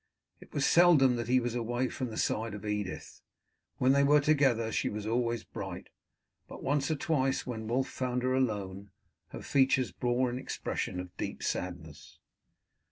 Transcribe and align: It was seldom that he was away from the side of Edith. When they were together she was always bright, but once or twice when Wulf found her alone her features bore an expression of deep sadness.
It 0.39 0.51
was 0.51 0.65
seldom 0.65 1.15
that 1.17 1.27
he 1.27 1.39
was 1.39 1.53
away 1.53 1.87
from 1.87 2.07
the 2.09 2.17
side 2.17 2.55
of 2.55 2.65
Edith. 2.65 3.21
When 3.77 3.91
they 3.91 4.03
were 4.03 4.19
together 4.19 4.71
she 4.71 4.89
was 4.89 5.05
always 5.05 5.43
bright, 5.43 5.89
but 6.47 6.63
once 6.63 6.89
or 6.89 6.95
twice 6.95 7.45
when 7.45 7.67
Wulf 7.67 7.87
found 7.87 8.23
her 8.23 8.33
alone 8.33 8.89
her 9.27 9.43
features 9.43 9.91
bore 9.91 10.31
an 10.31 10.39
expression 10.39 10.99
of 10.99 11.15
deep 11.17 11.43
sadness. 11.43 12.17